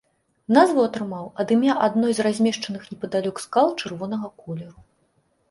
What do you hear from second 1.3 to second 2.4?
ад імя адной з